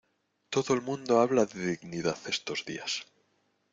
[0.49, 3.05] Todo el mundo habla de dignidad, estos días.